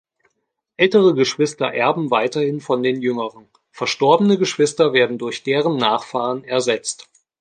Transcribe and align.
Ältere 0.77 1.13
Geschwister 1.13 1.67
erben 1.71 2.09
weiterhin 2.09 2.59
vor 2.59 2.81
den 2.81 3.03
jüngeren; 3.03 3.45
verstorbene 3.69 4.39
Geschwister 4.39 4.93
werden 4.93 5.19
durch 5.19 5.43
deren 5.43 5.77
Nachfahren 5.77 6.43
ersetzt. 6.43 7.07